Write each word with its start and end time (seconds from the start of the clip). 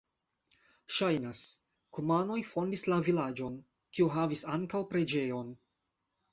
Ŝajnas, 0.95 1.41
kumanoj 1.99 2.39
fondis 2.53 2.85
la 2.93 2.99
vilaĝon, 3.11 3.61
kiu 3.95 4.11
havis 4.19 4.47
ankaŭ 4.59 4.85
preĝejon. 4.95 5.57